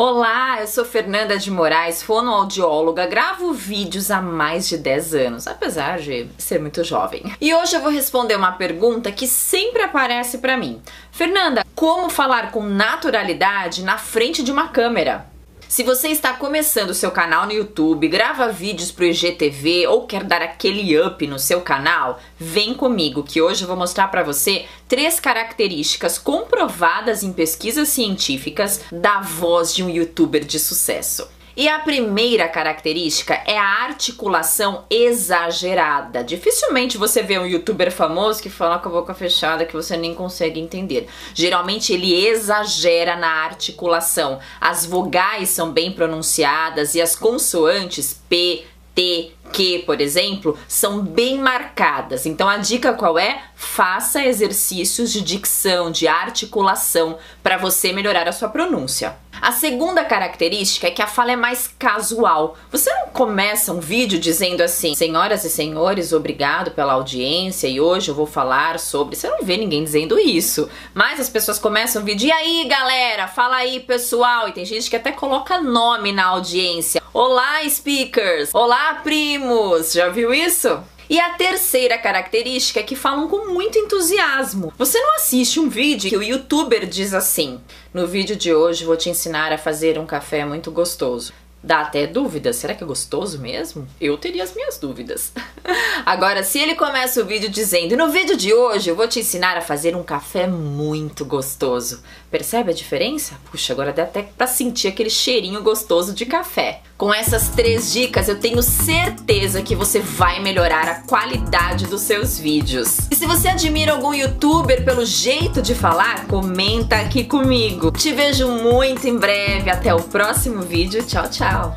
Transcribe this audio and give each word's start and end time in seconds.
Olá, 0.00 0.60
eu 0.60 0.68
sou 0.68 0.84
Fernanda 0.84 1.36
de 1.36 1.50
Moraes, 1.50 2.04
fonoaudióloga, 2.04 3.04
gravo 3.04 3.52
vídeos 3.52 4.12
há 4.12 4.22
mais 4.22 4.68
de 4.68 4.78
10 4.78 5.14
anos, 5.14 5.48
apesar 5.48 5.98
de 5.98 6.28
ser 6.38 6.60
muito 6.60 6.84
jovem. 6.84 7.34
E 7.40 7.52
hoje 7.52 7.74
eu 7.74 7.80
vou 7.80 7.90
responder 7.90 8.36
uma 8.36 8.52
pergunta 8.52 9.10
que 9.10 9.26
sempre 9.26 9.82
aparece 9.82 10.38
para 10.38 10.56
mim. 10.56 10.80
Fernanda, 11.10 11.64
como 11.74 12.08
falar 12.08 12.52
com 12.52 12.62
naturalidade 12.62 13.82
na 13.82 13.98
frente 13.98 14.40
de 14.40 14.52
uma 14.52 14.68
câmera? 14.68 15.26
Se 15.68 15.82
você 15.82 16.08
está 16.08 16.32
começando 16.32 16.88
o 16.88 16.94
seu 16.94 17.10
canal 17.10 17.44
no 17.44 17.52
YouTube, 17.52 18.08
grava 18.08 18.50
vídeos 18.50 18.90
para 18.90 19.04
o 19.04 19.08
IGTV 19.08 19.86
ou 19.86 20.06
quer 20.06 20.24
dar 20.24 20.40
aquele 20.40 20.98
up 20.98 21.26
no 21.26 21.38
seu 21.38 21.60
canal, 21.60 22.18
vem 22.38 22.72
comigo 22.72 23.22
que 23.22 23.42
hoje 23.42 23.64
eu 23.64 23.68
vou 23.68 23.76
mostrar 23.76 24.08
para 24.08 24.22
você 24.22 24.64
três 24.88 25.20
características 25.20 26.16
comprovadas 26.16 27.22
em 27.22 27.34
pesquisas 27.34 27.90
científicas 27.90 28.80
da 28.90 29.20
voz 29.20 29.74
de 29.74 29.84
um 29.84 29.90
youtuber 29.90 30.42
de 30.42 30.58
sucesso. 30.58 31.28
E 31.58 31.68
a 31.68 31.80
primeira 31.80 32.48
característica 32.48 33.34
é 33.44 33.58
a 33.58 33.82
articulação 33.82 34.84
exagerada. 34.88 36.22
Dificilmente 36.22 36.96
você 36.96 37.20
vê 37.20 37.36
um 37.36 37.44
youtuber 37.44 37.90
famoso 37.90 38.40
que 38.40 38.48
fala 38.48 38.78
com 38.78 38.88
a 38.88 38.92
boca 38.92 39.12
fechada 39.12 39.64
que 39.64 39.74
você 39.74 39.96
nem 39.96 40.14
consegue 40.14 40.60
entender. 40.60 41.08
Geralmente 41.34 41.92
ele 41.92 42.14
exagera 42.14 43.16
na 43.16 43.42
articulação. 43.42 44.38
As 44.60 44.86
vogais 44.86 45.48
são 45.48 45.72
bem 45.72 45.90
pronunciadas 45.90 46.94
e 46.94 47.02
as 47.02 47.16
consoantes 47.16 48.22
P, 48.28 48.64
T, 48.94 49.32
Q, 49.52 49.82
por 49.84 50.00
exemplo, 50.00 50.56
são 50.68 51.00
bem 51.00 51.38
marcadas. 51.38 52.24
Então 52.24 52.48
a 52.48 52.58
dica 52.58 52.92
qual 52.92 53.18
é? 53.18 53.42
Faça 53.56 54.24
exercícios 54.24 55.12
de 55.12 55.20
dicção, 55.22 55.90
de 55.90 56.06
articulação 56.06 57.18
para 57.42 57.56
você 57.56 57.92
melhorar 57.92 58.28
a 58.28 58.32
sua 58.32 58.48
pronúncia. 58.48 59.16
A 59.40 59.52
segunda 59.52 60.04
característica 60.04 60.88
é 60.88 60.90
que 60.90 61.00
a 61.00 61.06
fala 61.06 61.32
é 61.32 61.36
mais 61.36 61.72
casual. 61.78 62.56
Você 62.70 62.92
não 62.92 63.08
começa 63.08 63.72
um 63.72 63.80
vídeo 63.80 64.18
dizendo 64.18 64.62
assim: 64.62 64.94
Senhoras 64.94 65.44
e 65.44 65.50
senhores, 65.50 66.12
obrigado 66.12 66.72
pela 66.72 66.94
audiência 66.94 67.68
e 67.68 67.80
hoje 67.80 68.10
eu 68.10 68.14
vou 68.14 68.26
falar 68.26 68.78
sobre. 68.78 69.16
Você 69.16 69.28
não 69.28 69.42
vê 69.42 69.56
ninguém 69.56 69.84
dizendo 69.84 70.18
isso. 70.18 70.68
Mas 70.92 71.20
as 71.20 71.28
pessoas 71.28 71.58
começam 71.58 72.02
o 72.02 72.04
vídeo: 72.04 72.26
E 72.26 72.32
aí, 72.32 72.66
galera? 72.68 73.28
Fala 73.28 73.56
aí, 73.56 73.80
pessoal. 73.80 74.48
E 74.48 74.52
tem 74.52 74.64
gente 74.64 74.90
que 74.90 74.96
até 74.96 75.12
coloca 75.12 75.60
nome 75.60 76.10
na 76.10 76.26
audiência: 76.26 77.02
Olá, 77.14 77.60
speakers! 77.68 78.50
Olá, 78.52 78.94
primos! 79.02 79.92
Já 79.92 80.08
viu 80.08 80.34
isso? 80.34 80.82
E 81.10 81.18
a 81.18 81.30
terceira 81.30 81.96
característica 81.96 82.80
é 82.80 82.82
que 82.82 82.94
falam 82.94 83.28
com 83.28 83.52
muito 83.52 83.78
entusiasmo. 83.78 84.72
Você 84.76 85.00
não 85.00 85.16
assiste 85.16 85.58
um 85.58 85.68
vídeo 85.68 86.10
que 86.10 86.16
o 86.16 86.22
youtuber 86.22 86.86
diz 86.86 87.14
assim: 87.14 87.60
No 87.94 88.06
vídeo 88.06 88.36
de 88.36 88.52
hoje 88.52 88.84
vou 88.84 88.96
te 88.96 89.08
ensinar 89.08 89.50
a 89.50 89.56
fazer 89.56 89.98
um 89.98 90.04
café 90.04 90.44
muito 90.44 90.70
gostoso. 90.70 91.32
Dá 91.62 91.80
até 91.80 92.06
dúvidas, 92.06 92.56
será 92.56 92.72
que 92.72 92.84
é 92.84 92.86
gostoso 92.86 93.38
mesmo? 93.40 93.88
Eu 94.00 94.16
teria 94.16 94.44
as 94.44 94.54
minhas 94.54 94.78
dúvidas. 94.78 95.32
Agora, 96.06 96.44
se 96.44 96.58
ele 96.58 96.74
começa 96.74 97.22
o 97.22 97.24
vídeo 97.24 97.48
dizendo: 97.48 97.96
No 97.96 98.10
vídeo 98.10 98.36
de 98.36 98.52
hoje 98.52 98.90
eu 98.90 98.94
vou 98.94 99.08
te 99.08 99.20
ensinar 99.20 99.56
a 99.56 99.62
fazer 99.62 99.96
um 99.96 100.02
café 100.02 100.46
muito 100.46 101.24
gostoso. 101.24 102.02
Percebe 102.30 102.70
a 102.70 102.74
diferença? 102.74 103.34
Puxa, 103.50 103.72
agora 103.72 103.94
dá 103.94 104.02
até 104.02 104.22
pra 104.22 104.46
sentir 104.46 104.88
aquele 104.88 105.10
cheirinho 105.10 105.62
gostoso 105.62 106.12
de 106.12 106.26
café. 106.26 106.82
Com 106.98 107.14
essas 107.14 107.50
três 107.50 107.92
dicas, 107.92 108.28
eu 108.28 108.40
tenho 108.40 108.60
certeza 108.60 109.62
que 109.62 109.76
você 109.76 110.00
vai 110.00 110.42
melhorar 110.42 110.88
a 110.88 110.94
qualidade 111.02 111.86
dos 111.86 112.00
seus 112.00 112.36
vídeos. 112.36 113.08
E 113.08 113.14
se 113.14 113.24
você 113.24 113.46
admira 113.46 113.92
algum 113.92 114.12
youtuber 114.12 114.84
pelo 114.84 115.06
jeito 115.06 115.62
de 115.62 115.76
falar, 115.76 116.26
comenta 116.26 116.96
aqui 116.96 117.22
comigo. 117.22 117.92
Te 117.92 118.12
vejo 118.12 118.48
muito 118.48 119.06
em 119.06 119.16
breve. 119.16 119.70
Até 119.70 119.94
o 119.94 120.02
próximo 120.02 120.62
vídeo. 120.62 121.00
Tchau, 121.04 121.28
tchau. 121.30 121.72